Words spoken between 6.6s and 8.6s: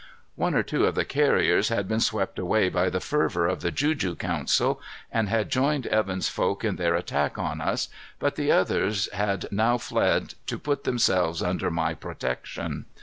in their attack on us, but the